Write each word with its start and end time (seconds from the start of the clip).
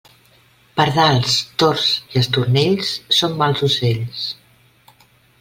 Pardals, 0.79 1.35
tords 1.63 1.85
i 2.15 2.21
estornells 2.23 2.95
són 3.19 3.37
mals 3.43 3.63
ocells. 3.71 4.27